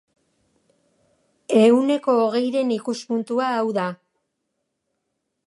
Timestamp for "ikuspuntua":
2.79-3.53